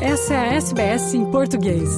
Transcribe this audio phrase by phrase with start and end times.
[0.00, 1.88] Essa é a SBS em português.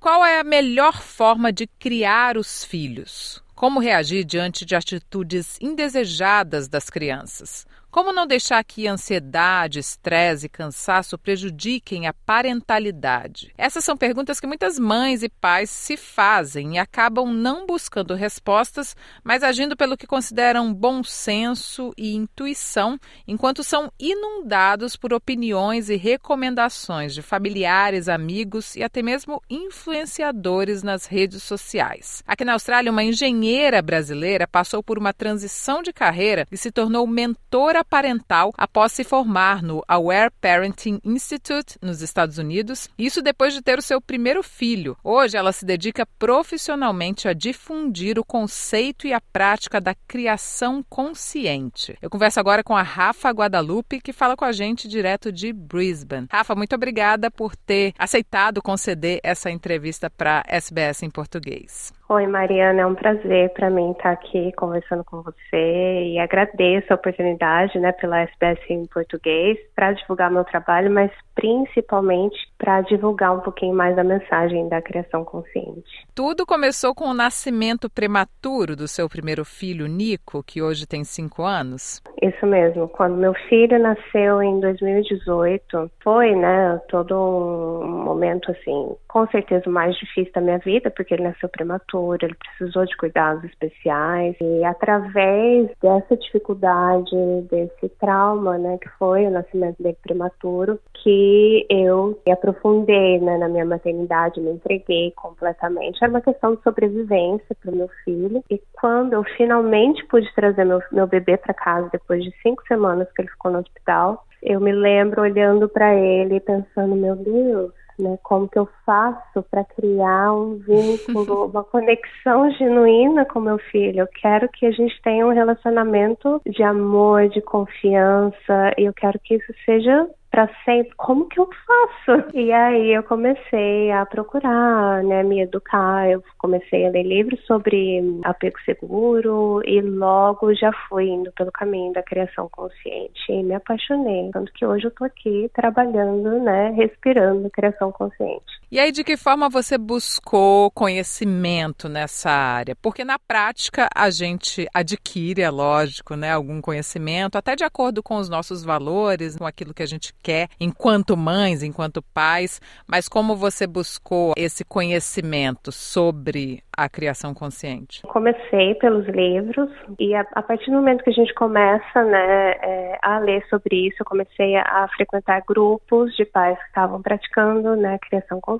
[0.00, 3.42] Qual é a melhor forma de criar os filhos?
[3.54, 7.66] Como reagir diante de atitudes indesejadas das crianças?
[7.90, 13.50] Como não deixar que ansiedade, estresse e cansaço prejudiquem a parentalidade?
[13.56, 18.94] Essas são perguntas que muitas mães e pais se fazem e acabam não buscando respostas,
[19.24, 25.96] mas agindo pelo que consideram bom senso e intuição, enquanto são inundados por opiniões e
[25.96, 32.22] recomendações de familiares, amigos e até mesmo influenciadores nas redes sociais.
[32.26, 37.06] Aqui na Austrália, uma engenheira brasileira passou por uma transição de carreira e se tornou
[37.06, 43.62] mentora parental após se formar no Aware Parenting Institute nos Estados Unidos, isso depois de
[43.62, 44.96] ter o seu primeiro filho.
[45.02, 51.96] Hoje ela se dedica profissionalmente a difundir o conceito e a prática da criação consciente.
[52.00, 56.28] Eu converso agora com a Rafa Guadalupe, que fala com a gente direto de Brisbane.
[56.30, 61.97] Rafa, muito obrigada por ter aceitado conceder essa entrevista para SBS em português.
[62.10, 66.96] Oi, Mariana, é um prazer para mim estar aqui conversando com você e agradeço a
[66.96, 73.40] oportunidade, né, pela SBS em português para divulgar meu trabalho, mas principalmente para divulgar um
[73.40, 76.06] pouquinho mais da mensagem da criação consciente.
[76.14, 81.42] Tudo começou com o nascimento prematuro do seu primeiro filho, Nico, que hoje tem cinco
[81.42, 82.02] anos.
[82.22, 82.88] Isso mesmo.
[82.88, 89.72] Quando meu filho nasceu em 2018, foi, né, todo um momento assim, com certeza o
[89.72, 94.64] mais difícil da minha vida, porque ele nasceu prematuro, ele precisou de cuidados especiais e
[94.64, 97.14] através dessa dificuldade,
[97.50, 103.48] desse trauma, né, que foi o nascimento dele prematuro, que eu me aprofundei né, na
[103.48, 105.98] minha maternidade, me entreguei completamente.
[106.02, 108.42] Era uma questão de sobrevivência para o meu filho.
[108.50, 113.08] E quando eu finalmente pude trazer meu, meu bebê para casa, depois de cinco semanas
[113.12, 117.72] que ele ficou no hospital, eu me lembro olhando para ele e pensando: meu Deus,
[117.98, 118.18] né?
[118.22, 124.00] Como que eu faço para criar um vínculo, uma conexão genuína com meu filho?
[124.00, 129.18] Eu quero que a gente tenha um relacionamento de amor, de confiança, e eu quero
[129.18, 132.28] que isso seja para sempre, como que eu faço?
[132.34, 138.00] E aí eu comecei a procurar, né, me educar, eu comecei a ler livros sobre
[138.24, 144.30] apego seguro e logo já fui indo pelo caminho da criação consciente e me apaixonei,
[144.32, 148.57] tanto que hoje eu tô aqui trabalhando, né, respirando criação consciente.
[148.70, 152.76] E aí de que forma você buscou conhecimento nessa área?
[152.76, 158.16] Porque na prática a gente adquire, é lógico, né, algum conhecimento, até de acordo com
[158.16, 163.34] os nossos valores, com aquilo que a gente quer enquanto mães, enquanto pais, mas como
[163.34, 168.02] você buscou esse conhecimento sobre a criação consciente?
[168.02, 172.98] Comecei pelos livros e a, a partir do momento que a gente começa né, é,
[173.00, 177.94] a ler sobre isso, eu comecei a, frequentar grupos de pais que estavam praticando né,
[177.94, 178.57] a criação consciente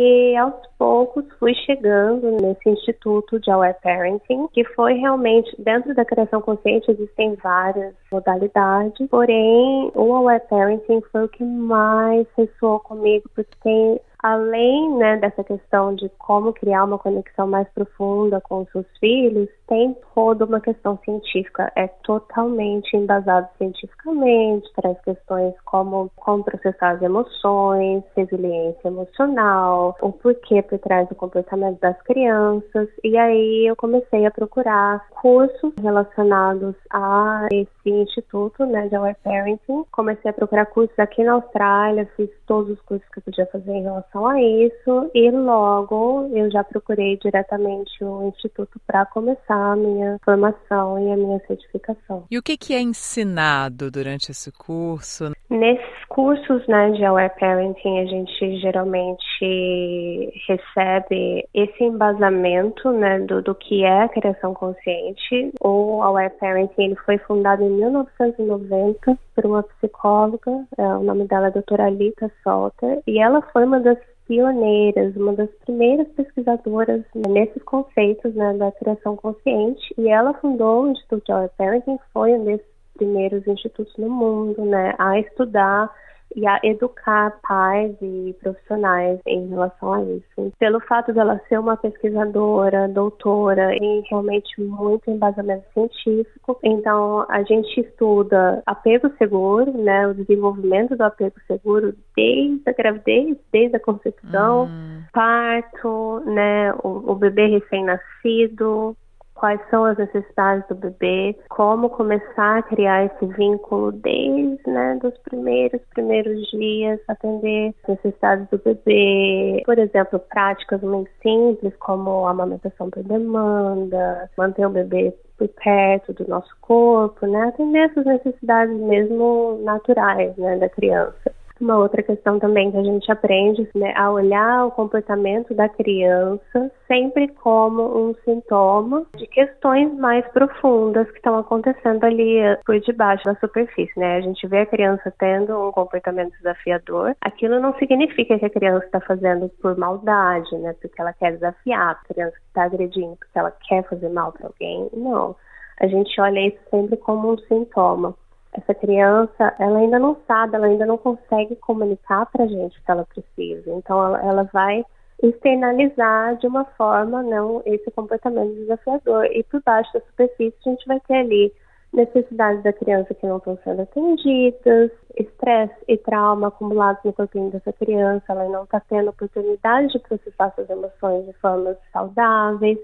[0.00, 6.04] e aos poucos fui chegando nesse instituto de Aware Parenting, que foi realmente, dentro da
[6.04, 13.28] criação consciente existem várias modalidades, porém o Aware Parenting foi o que mais ressoou comigo,
[13.34, 18.70] porque tem além né, dessa questão de como criar uma conexão mais profunda com os
[18.70, 21.70] seus filhos, tem toda uma questão científica.
[21.76, 30.62] É totalmente embasado cientificamente, traz questões como como processar as emoções, resiliência emocional, o porquê
[30.62, 32.88] por trás do comportamento das crianças.
[33.04, 39.84] E aí eu comecei a procurar cursos relacionados a esse instituto né, de Aware Parenting.
[39.90, 43.72] Comecei a procurar cursos aqui na Austrália, fiz todos os cursos que eu podia fazer
[43.72, 49.72] em relação relação a isso e logo eu já procurei diretamente o instituto para começar
[49.72, 52.24] a minha formação e a minha certificação.
[52.30, 55.32] E o que, que é ensinado durante esse curso?
[55.50, 63.54] Nesses cursos né, de Aware Parenting, a gente geralmente recebe esse embasamento né, do, do
[63.54, 65.52] que é a criação consciente.
[65.62, 71.46] O Aware Parenting ele foi fundado em 1990 por uma psicóloga, é, o nome dela
[71.46, 73.97] é doutora Alita Salter, e ela foi uma das
[74.28, 80.92] pioneiras, uma das primeiras pesquisadoras nesses conceitos né, da criação consciente, e ela fundou o
[80.92, 85.90] Instituto Aware Parenting, foi um desses primeiros institutos no mundo, né, a estudar
[86.34, 90.52] e a educar pais e profissionais em relação a isso.
[90.58, 97.80] Pelo fato dela ser uma pesquisadora, doutora e realmente muito embasamento científico, então a gente
[97.80, 104.66] estuda apego seguro, né, o desenvolvimento do apego seguro desde a gravidez, desde a concepção,
[104.66, 105.02] hum.
[105.12, 108.96] parto, né, o, o bebê recém-nascido,
[109.38, 115.16] quais são as necessidades do bebê, como começar a criar esse vínculo desde, né, dos
[115.18, 122.90] primeiros primeiros dias, atender as necessidades do bebê, por exemplo, práticas muito simples como amamentação
[122.90, 129.60] por demanda, manter o bebê por perto do nosso corpo, né, atender essas necessidades mesmo
[129.62, 131.37] naturais, né, da criança.
[131.60, 136.70] Uma outra questão também que a gente aprende né, a olhar o comportamento da criança
[136.86, 143.24] sempre como um sintoma de questões mais profundas que estão acontecendo ali eh, por debaixo
[143.24, 144.16] da superfície, né?
[144.16, 148.86] A gente vê a criança tendo um comportamento desafiador, aquilo não significa que a criança
[148.86, 150.74] está fazendo por maldade, né?
[150.80, 154.88] Porque ela quer desafiar, a criança está agredindo porque ela quer fazer mal para alguém,
[154.92, 155.34] não.
[155.80, 158.14] A gente olha isso sempre como um sintoma
[158.58, 162.82] essa criança, ela ainda não sabe, ela ainda não consegue comunicar para a gente o
[162.82, 163.70] que ela precisa.
[163.70, 164.84] Então, ela, ela vai
[165.22, 169.26] externalizar de uma forma não esse comportamento desafiador.
[169.26, 171.52] E por baixo da superfície, a gente vai ter ali
[171.92, 177.72] necessidades da criança que não estão sendo atendidas, estresse e trauma acumulados no corpinho dessa
[177.72, 182.78] criança, ela não está tendo oportunidade de processar suas emoções de formas saudáveis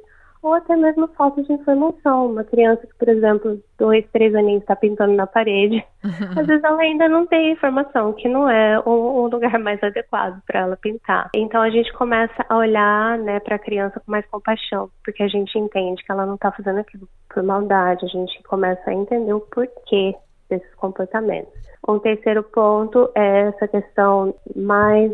[0.45, 2.27] ou até mesmo falta de informação.
[2.27, 5.85] Uma criança que, por exemplo, dois, três aninhos está pintando na parede,
[6.37, 10.41] às vezes ela ainda não tem informação, que não é o, o lugar mais adequado
[10.47, 11.31] para ela pintar.
[11.35, 15.29] Então a gente começa a olhar né, para a criança com mais compaixão, porque a
[15.29, 19.33] gente entende que ela não está fazendo aquilo por maldade, a gente começa a entender
[19.33, 20.15] o porquê
[20.49, 21.53] desses comportamentos.
[21.89, 25.13] Um terceiro ponto é essa questão mais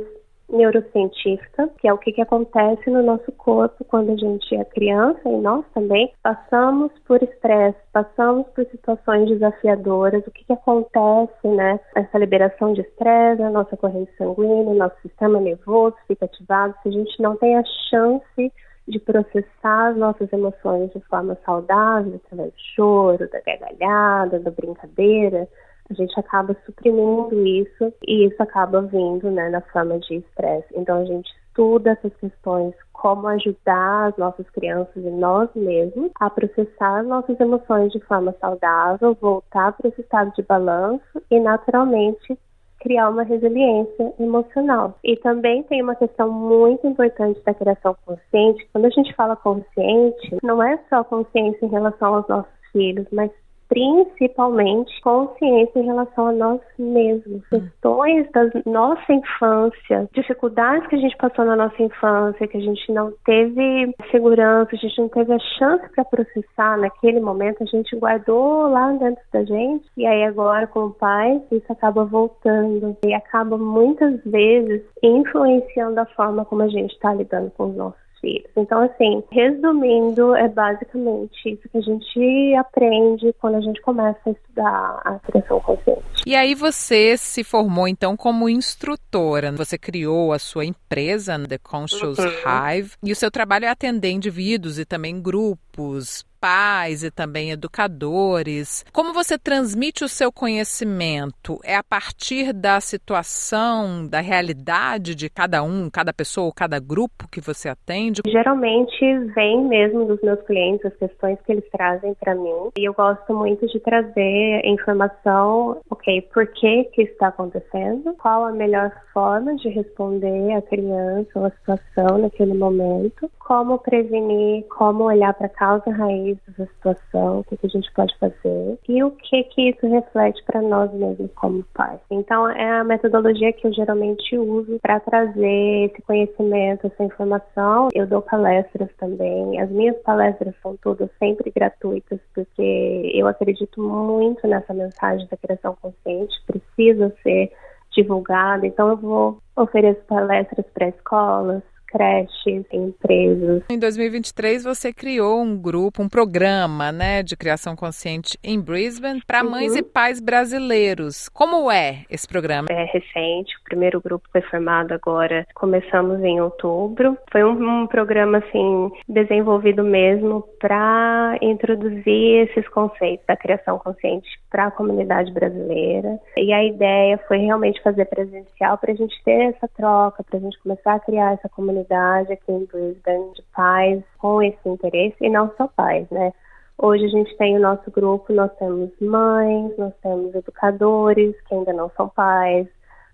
[0.53, 5.29] neurocientífica, que é o que, que acontece no nosso corpo quando a gente é criança
[5.29, 6.13] e nós também.
[6.23, 11.79] Passamos por estresse, passamos por situações desafiadoras, o que, que acontece, né?
[11.95, 16.93] Essa liberação de estresse, a nossa corrente sanguínea, nosso sistema nervoso fica ativado, se a
[16.93, 18.53] gente não tem a chance
[18.89, 25.49] de processar as nossas emoções de forma saudável, através do choro, da gargalhada, da brincadeira,
[25.91, 30.69] a gente acaba suprimindo isso e isso acaba vindo né, na forma de estresse.
[30.75, 36.31] Então a gente estuda essas questões, como ajudar as nossas crianças e nós mesmos a
[36.31, 42.39] processar nossas emoções de forma saudável, voltar para esse estado de balanço e naturalmente
[42.81, 44.99] criar uma resiliência emocional.
[45.05, 48.67] E também tem uma questão muito importante da criação consciente.
[48.73, 53.31] Quando a gente fala consciente, não é só consciência em relação aos nossos filhos, mas
[53.71, 57.41] principalmente consciência em relação a nós mesmos.
[57.53, 57.61] Hum.
[57.61, 62.93] Questões da nossa infância, dificuldades que a gente passou na nossa infância, que a gente
[62.93, 67.97] não teve segurança, a gente não teve a chance para processar naquele momento, a gente
[67.97, 69.87] guardou lá dentro da gente.
[69.97, 76.45] E aí agora, como pai, isso acaba voltando e acaba muitas vezes influenciando a forma
[76.45, 78.51] como a gente está lidando com os nossos filhos.
[78.57, 84.31] Então, assim, resumindo, é basicamente isso que a gente aprende quando a gente começa a
[84.31, 86.03] estudar a criação consciente.
[86.27, 89.53] E aí você se formou então como instrutora.
[89.53, 92.27] Você criou a sua empresa, The Conscious uhum.
[92.27, 98.85] Hive, e o seu trabalho é atender indivíduos e também grupos pais e também educadores.
[98.93, 101.61] Como você transmite o seu conhecimento?
[101.63, 107.41] É a partir da situação, da realidade de cada um, cada pessoa, cada grupo que
[107.41, 108.23] você atende?
[108.27, 112.95] Geralmente vem mesmo dos meus clientes as questões que eles trazem para mim e eu
[112.95, 119.55] gosto muito de trazer informação, ok, por que que está acontecendo, qual a melhor forma
[119.57, 125.51] de responder a criança ou a situação naquele momento, como prevenir, como olhar para a
[125.51, 129.71] causa raiz dessa situação, o que, que, a gente pode fazer e o que que
[129.71, 132.01] isso reflete para nós mesmos como pais.
[132.11, 137.89] Então é a metodologia que eu geralmente uso para trazer esse conhecimento, essa informação.
[137.95, 139.61] Eu dou palestras também.
[139.61, 145.77] As minhas palestras são todas sempre gratuitas porque eu acredito muito nessa mensagem da criação
[145.81, 146.35] consciente.
[146.47, 147.53] Precisa ser
[147.93, 148.67] divulgada.
[148.67, 153.63] Então eu vou oferecer palestras para escolas, creches, empresas.
[153.69, 159.43] Em 2023 você criou um grupo, um programa, né, de criação consciente em Brisbane para
[159.43, 159.51] uhum.
[159.51, 161.29] mães e pais brasileiros.
[161.29, 162.69] Como é esse programa?
[162.71, 167.17] É recente, o primeiro grupo foi formado agora, começamos em outubro.
[167.31, 174.67] Foi um, um programa assim desenvolvido mesmo para introduzir esses conceitos da criação consciente para
[174.67, 176.19] a comunidade brasileira.
[176.37, 180.41] E a ideia foi realmente fazer presencial para a gente ter essa troca, para a
[180.41, 185.17] gente começar a criar essa comunidade comunidade aqui em Brisbane de pais com esse interesse,
[185.21, 186.33] e não só pais, né?
[186.79, 191.73] Hoje a gente tem o nosso grupo, nós temos mães, nós temos educadores que ainda
[191.73, 192.67] não são pais,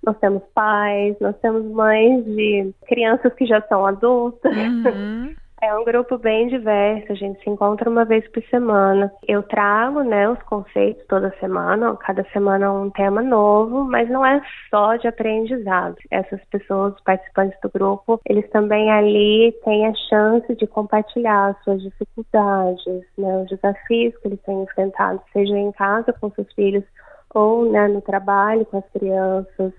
[0.05, 4.57] nós temos pais, nós temos mães de crianças que já são adultas.
[4.57, 5.35] Uhum.
[5.63, 9.11] É um grupo bem diverso, a gente se encontra uma vez por semana.
[9.27, 14.43] Eu trago, né, os conceitos toda semana, cada semana um tema novo, mas não é
[14.69, 15.97] só de aprendizado.
[16.11, 23.05] Essas pessoas, participantes do grupo, eles também ali têm a chance de compartilhar suas dificuldades,
[23.17, 26.85] né, os desafios que eles têm enfrentado, seja em casa com seus filhos
[27.35, 29.73] ou né, no trabalho com as crianças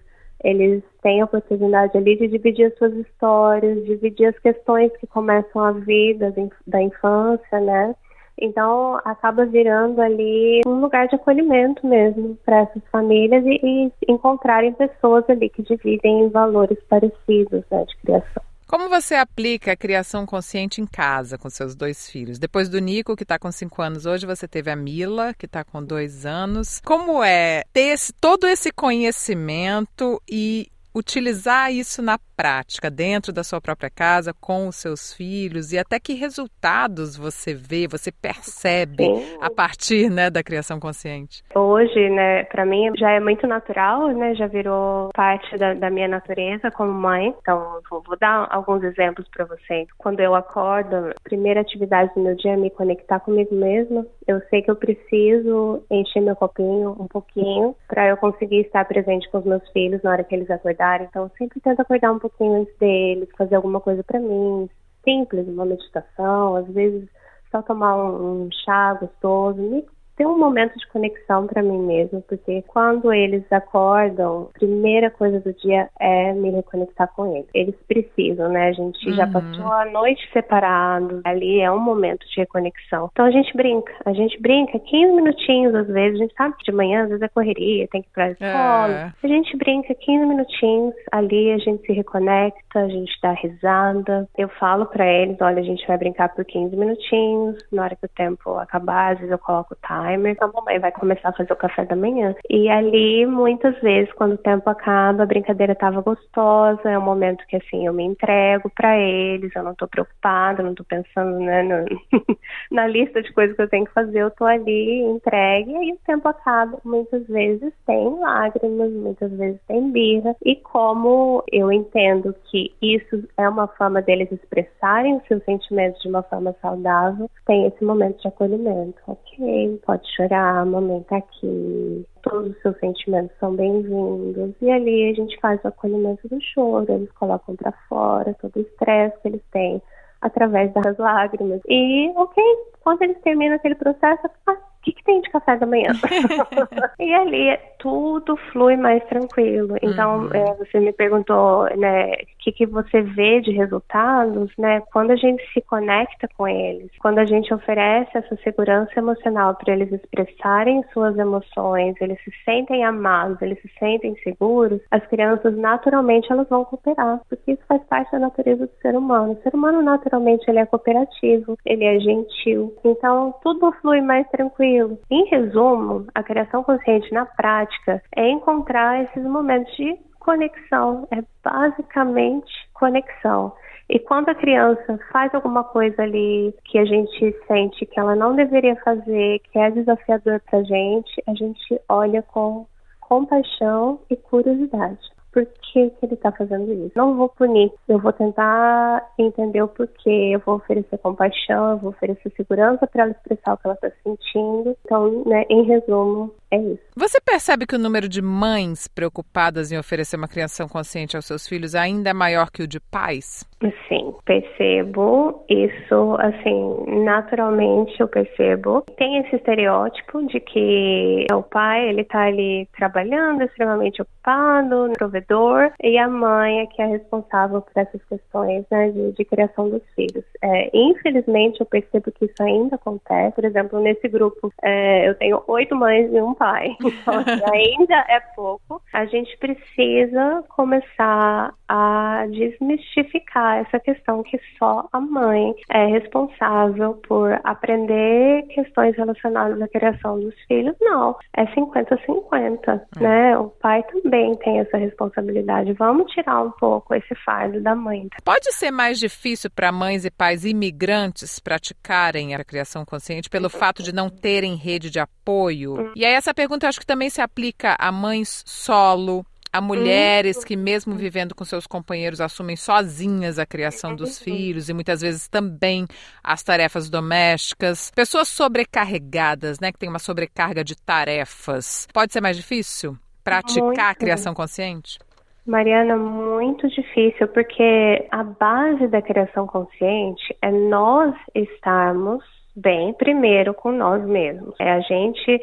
[0.44, 5.63] eles têm a oportunidade ali de dividir as suas histórias, dividir as questões que começam
[5.63, 6.34] a vida
[6.65, 7.96] da infância, né?
[8.39, 14.74] Então acaba virando ali um lugar de acolhimento mesmo para essas famílias e, e, encontrarem
[14.74, 18.47] pessoas ali que dividem valores parecidos né, de criação.
[18.67, 22.38] Como você aplica a criação consciente em casa com seus dois filhos?
[22.38, 25.63] Depois do Nico, que está com cinco anos hoje, você teve a Mila, que está
[25.63, 26.81] com dois anos.
[26.83, 33.62] Como é ter esse, todo esse conhecimento e utilizar isso na prática, dentro da sua
[33.62, 39.38] própria casa, com os seus filhos, e até que resultados você vê, você percebe Sim.
[39.42, 41.44] a partir né, da criação consciente?
[41.56, 46.08] Hoje, né, para mim já é muito natural, né, já virou parte da, da minha
[46.08, 47.34] natureza como mãe.
[47.42, 49.88] Então, vou, vou dar alguns exemplos para vocês.
[49.98, 54.06] Quando eu acordo, a primeira atividade do meu dia é me conectar comigo mesma.
[54.27, 59.29] Eu sei que eu preciso encher meu copinho um pouquinho para eu conseguir estar presente
[59.29, 61.07] com os meus filhos na hora que eles acordarem.
[61.10, 64.69] Então, eu sempre tento acordar um pouquinho antes deles, fazer alguma coisa para mim,
[65.03, 67.07] simples, uma meditação, às vezes
[67.50, 69.86] só tomar um, um chá gostoso, me
[70.17, 75.39] ter um momento de conexão para mim mesmo, porque quando eles acordam, a primeira coisa
[75.39, 77.47] do dia é me reconectar com eles.
[77.53, 78.69] Eles precisam, né?
[78.69, 79.15] A gente uhum.
[79.15, 83.09] já passou a noite separados, ali é um momento de reconexão.
[83.12, 86.71] Então a gente brinca, a gente brinca 15 minutinhos às vezes, a gente sabe que
[86.71, 88.93] de manhã às vezes é correria, tem que ir pra escola.
[88.93, 89.13] É.
[89.24, 94.27] A gente brinca 15 minutinhos, ali a gente se reconecta, a gente dá risada.
[94.36, 98.05] Eu falo para eles, olha, a gente vai brincar por 15 minutinhos, na hora que
[98.05, 101.33] o tempo acabar, às vezes eu coloco o time Alzheimer, a mamãe vai começar a
[101.33, 102.33] fazer o café da manhã.
[102.49, 107.45] E ali, muitas vezes, quando o tempo acaba, a brincadeira estava gostosa, é um momento
[107.47, 111.63] que, assim, eu me entrego para eles, eu não tô preocupada, não tô pensando, né,
[111.63, 111.85] no,
[112.71, 115.91] na lista de coisas que eu tenho que fazer, eu tô ali, entregue, e aí
[115.91, 116.79] o tempo acaba.
[116.83, 123.47] Muitas vezes tem lágrimas, muitas vezes tem birra, e como eu entendo que isso é
[123.49, 128.27] uma forma deles expressarem os seus sentimentos de uma forma saudável, tem esse momento de
[128.27, 128.97] acolhimento.
[129.07, 130.66] Ok, pode pode chorar,
[131.08, 134.54] tá aqui, todos os seus sentimentos são bem-vindos.
[134.62, 138.62] E ali a gente faz o acolhimento do choro, eles colocam para fora todo o
[138.62, 139.82] estresse que eles têm
[140.22, 141.62] através das lágrimas.
[141.68, 142.44] E, ok,
[142.82, 145.92] quando eles terminam aquele processo, ah, que, que tem de café da manhã?
[147.00, 149.75] e ali tudo flui mais tranquilo.
[149.81, 150.29] Então, uhum.
[150.34, 154.81] é, você me perguntou, né, o que, que você vê de resultados, né?
[154.91, 159.74] Quando a gente se conecta com eles, quando a gente oferece essa segurança emocional para
[159.74, 166.31] eles expressarem suas emoções, eles se sentem amados, eles se sentem seguros, as crianças naturalmente
[166.31, 169.34] elas vão cooperar, porque isso faz parte da natureza do ser humano.
[169.34, 172.74] O ser humano naturalmente ele é cooperativo, ele é gentil.
[172.84, 174.98] Então, tudo flui mais tranquilo tranquilo.
[175.10, 177.76] Em resumo, a criação consciente na prática
[178.15, 183.53] é encontrar esses momentos de conexão, é basicamente conexão.
[183.89, 188.36] E quando a criança faz alguma coisa ali que a gente sente que ela não
[188.36, 192.67] deveria fazer, que é desafiador para a gente, a gente olha com
[193.00, 195.00] compaixão e curiosidade
[195.38, 196.93] por que, que ele está fazendo isso.
[196.96, 201.91] Não vou punir, eu vou tentar entender o porquê, eu vou oferecer compaixão, eu vou
[201.91, 204.75] oferecer segurança para ela expressar o que ela está sentindo.
[204.84, 206.84] Então, né, em resumo, é isso.
[206.96, 211.48] Você percebe que o número de mães preocupadas em oferecer uma criação consciente aos seus
[211.48, 213.46] filhos ainda é maior que o de pais?
[213.89, 218.84] Sim, percebo isso, assim, naturalmente eu percebo.
[218.98, 225.98] Tem esse estereótipo de que o pai, ele tá ali trabalhando, extremamente ocupado, provedor, e
[225.98, 230.24] a mãe é que é responsável por essas questões, né, de, de criação dos filhos.
[230.44, 233.36] É, infelizmente, eu percebo que isso ainda acontece.
[233.36, 236.75] Por exemplo, nesse grupo, é, eu tenho oito mães e um pai.
[237.08, 238.82] Então, assim, ainda é pouco.
[238.94, 247.39] A gente precisa começar a desmistificar essa questão que só a mãe é responsável por
[247.44, 250.75] aprender questões relacionadas à criação dos filhos.
[250.82, 253.00] Não, é 50-50, é.
[253.00, 253.38] né?
[253.38, 255.74] O pai também tem essa responsabilidade.
[255.74, 258.08] Vamos tirar um pouco esse fardo da mãe.
[258.24, 263.84] Pode ser mais difícil para mães e pais imigrantes praticarem a criação consciente pelo fato
[263.84, 265.16] de não terem rede de apoio?
[265.31, 265.91] Hum.
[265.96, 270.43] E aí essa pergunta eu acho que também se aplica a mães solo Há mulheres
[270.43, 275.27] que, mesmo vivendo com seus companheiros, assumem sozinhas a criação dos filhos e muitas vezes
[275.27, 275.88] também
[276.24, 277.91] as tarefas domésticas.
[277.96, 281.88] Pessoas sobrecarregadas, né, que têm uma sobrecarga de tarefas.
[281.93, 283.79] Pode ser mais difícil praticar Muito.
[283.79, 285.00] a criação consciente?
[285.46, 292.24] Mariana, muito difícil, porque a base da criação consciente é nós estarmos
[292.57, 294.55] bem primeiro com nós mesmos.
[294.59, 295.41] É a gente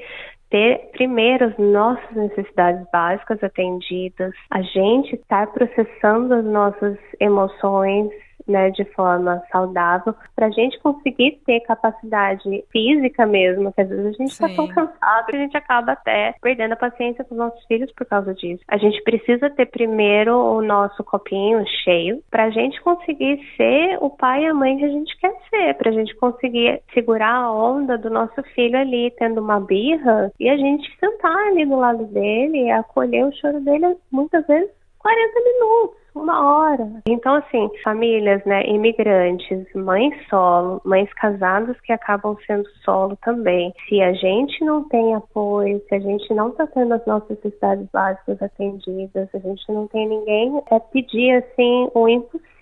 [0.51, 8.11] ter primeiro as nossas necessidades básicas atendidas, a gente estar processando as nossas emoções,
[8.47, 14.07] né, de forma saudável, para a gente conseguir ter capacidade física mesmo, que às vezes
[14.07, 17.39] a gente está tão cansado que a gente acaba até perdendo a paciência com os
[17.39, 18.63] nossos filhos por causa disso.
[18.69, 24.11] A gente precisa ter primeiro o nosso copinho cheio para a gente conseguir ser o
[24.11, 27.53] pai e a mãe que a gente quer ser, para a gente conseguir segurar a
[27.53, 32.05] onda do nosso filho ali tendo uma birra e a gente sentar ali do lado
[32.07, 36.89] dele, acolher o choro dele muitas vezes 40 minutos uma hora.
[37.07, 43.75] Então, assim, famílias, né, imigrantes, mães solo, mães casadas que acabam sendo solo também.
[43.89, 47.87] Se a gente não tem apoio, se a gente não está tendo as nossas necessidades
[47.93, 52.54] básicas atendidas, se a gente não tem ninguém, é pedir, assim, o impossível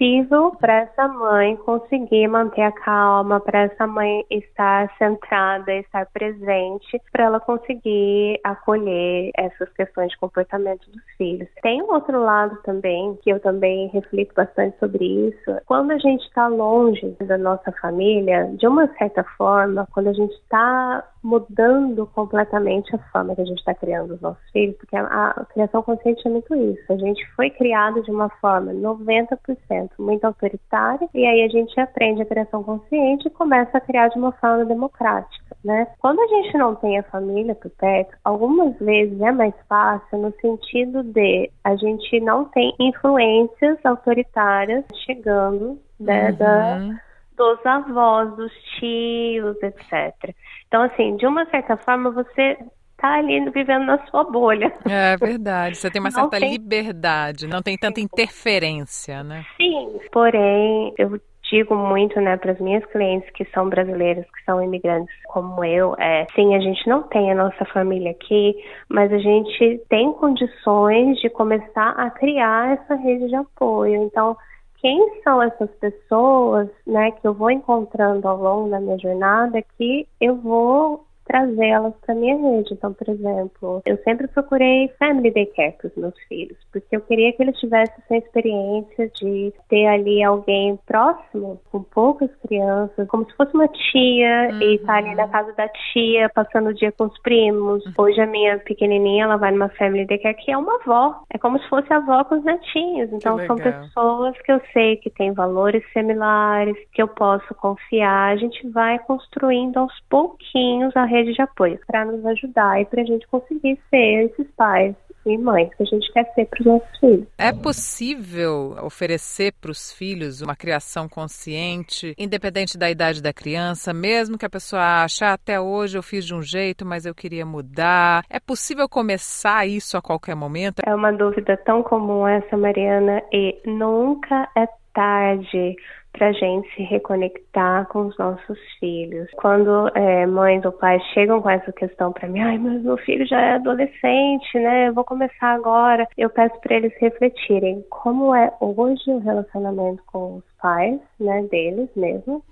[0.58, 7.24] para essa mãe conseguir manter a calma, para essa mãe estar centrada, estar presente, para
[7.24, 11.48] ela conseguir acolher essas questões de comportamento dos filhos.
[11.62, 15.60] Tem um outro lado também que eu também reflito bastante sobre isso.
[15.66, 20.34] Quando a gente está longe da nossa família, de uma certa forma, quando a gente
[20.34, 25.04] está mudando completamente a forma que a gente está criando os nossos filhos, porque a,
[25.06, 26.92] a, criação consciente é muito isso.
[26.92, 32.22] A gente foi criado de uma forma 90% muito autoritária e aí a gente aprende
[32.22, 35.86] a criação consciente e começa a criar de uma forma democrática, né?
[35.98, 40.32] Quando a gente não tem a família por perto, algumas vezes é mais fácil no
[40.40, 46.36] sentido de a gente não tem influências autoritárias chegando né, uhum.
[46.36, 47.02] da
[47.36, 50.34] dos avós, dos tios, etc.
[50.68, 52.58] Então, assim, de uma certa forma, você
[53.02, 54.72] está ali vivendo na sua bolha.
[54.88, 55.76] É verdade.
[55.76, 56.52] Você tem uma certa tem...
[56.52, 59.44] liberdade, não tem tanta interferência, né?
[59.56, 59.98] Sim.
[60.12, 65.14] Porém, eu digo muito, né, para as minhas clientes que são brasileiras, que são imigrantes
[65.26, 68.54] como eu, é, sim, a gente não tem a nossa família aqui,
[68.88, 74.02] mas a gente tem condições de começar a criar essa rede de apoio.
[74.04, 74.34] Então,
[74.80, 80.06] quem são essas pessoas, né, que eu vou encontrando ao longo da minha jornada que
[80.20, 82.74] eu vou trazê-las para minha rede.
[82.74, 87.32] Então, por exemplo, eu sempre procurei family daycare para os meus filhos, porque eu queria
[87.32, 93.34] que eles tivessem essa experiência de ter ali alguém próximo, com poucas crianças, como se
[93.34, 94.60] fosse uma tia uhum.
[94.60, 97.84] e estar tá ali na casa da tia, passando o dia com os primos.
[97.86, 97.92] Uhum.
[97.96, 101.22] Hoje a minha pequenininha, ela vai numa family daycare que é uma avó.
[101.32, 103.10] É como se fosse a avó com os netinhos.
[103.12, 108.32] Então, são pessoas que eu sei que têm valores similares, que eu posso confiar.
[108.32, 113.02] A gente vai construindo aos pouquinhos a rede de apoio para nos ajudar e para
[113.02, 116.66] a gente conseguir ser esses pais e mães que a gente quer ser para os
[116.66, 117.26] nossos filhos.
[117.38, 124.36] É possível oferecer para os filhos uma criação consciente, independente da idade da criança, mesmo
[124.36, 127.46] que a pessoa ache, ah, até hoje eu fiz de um jeito, mas eu queria
[127.46, 128.24] mudar.
[128.28, 130.82] É possível começar isso a qualquer momento?
[130.84, 135.76] É uma dúvida tão comum essa, Mariana, e nunca é tarde
[136.12, 139.28] para a gente se reconectar com os nossos filhos.
[139.36, 143.26] Quando é, mães ou pais chegam com essa questão para mim, ai, mas meu filho
[143.26, 144.88] já é adolescente, né?
[144.88, 146.06] Eu vou começar agora.
[146.16, 151.88] Eu peço para eles refletirem como é hoje o relacionamento com os pais, né, deles
[151.96, 152.42] mesmo,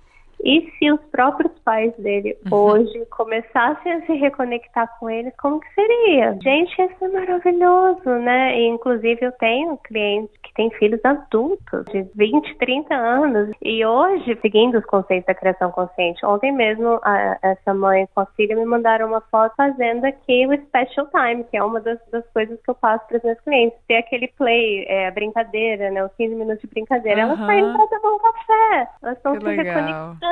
[0.44, 2.58] e se os próprios pais dele uhum.
[2.58, 6.38] hoje começassem a se reconectar com eles, como que seria?
[6.42, 8.58] Gente, isso é maravilhoso, né?
[8.58, 13.50] E, inclusive, eu tenho clientes que têm filhos adultos, de 20, 30 anos.
[13.62, 18.26] E hoje, seguindo os conceitos da criação consciente, ontem mesmo a, essa mãe com a
[18.26, 22.26] filha me mandaram uma foto fazendo aqui o Special Time, que é uma das, das
[22.32, 23.78] coisas que eu passo para os meus clientes.
[23.86, 26.04] Ter aquele play, é, a brincadeira, né?
[26.04, 27.26] Os 15 minutos de brincadeira.
[27.26, 27.32] Uhum.
[27.32, 28.88] Elas saem para tomar um café.
[29.02, 29.64] Elas estão se legal.
[29.64, 30.29] reconectando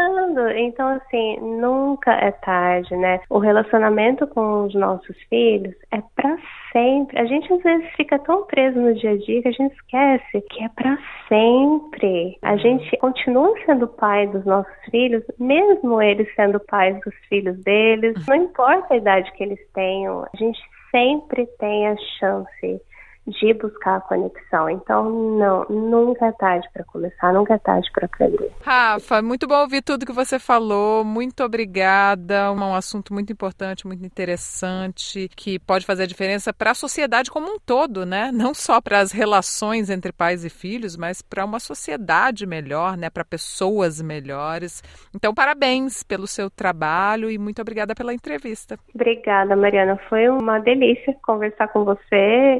[0.56, 3.20] então, assim, nunca é tarde, né?
[3.30, 6.36] O relacionamento com os nossos filhos é para
[6.72, 7.18] sempre.
[7.18, 10.40] A gente às vezes fica tão preso no dia a dia que a gente esquece
[10.50, 12.38] que é para sempre.
[12.42, 18.14] A gente continua sendo pai dos nossos filhos, mesmo eles sendo pais dos filhos deles.
[18.26, 22.80] Não importa a idade que eles tenham, a gente sempre tem a chance
[23.28, 24.70] de buscar a conexão.
[24.70, 28.50] Então, não, nunca é tarde para começar, nunca é tarde para aprender.
[28.62, 31.04] Rafa, muito bom ouvir tudo que você falou.
[31.04, 32.50] Muito obrigada.
[32.52, 37.46] Um assunto muito importante, muito interessante, que pode fazer a diferença para a sociedade como
[37.46, 38.30] um todo, né?
[38.32, 43.10] Não só para as relações entre pais e filhos, mas para uma sociedade melhor, né?
[43.10, 44.82] Para pessoas melhores.
[45.14, 48.78] Então, parabéns pelo seu trabalho e muito obrigada pela entrevista.
[48.94, 49.98] Obrigada, Mariana.
[50.08, 52.56] Foi uma delícia conversar com você.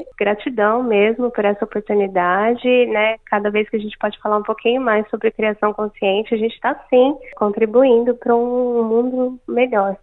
[0.59, 3.15] Gratidão mesmo por essa oportunidade, né?
[3.25, 6.53] Cada vez que a gente pode falar um pouquinho mais sobre criação consciente, a gente
[6.53, 9.95] está sim contribuindo para um mundo melhor.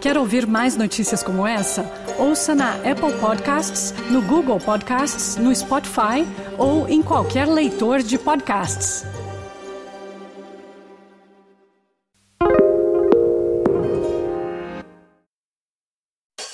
[0.00, 1.84] Quer ouvir mais notícias como essa?
[2.18, 6.24] Ouça na Apple Podcasts, no Google Podcasts, no Spotify
[6.56, 9.17] ou em qualquer leitor de podcasts.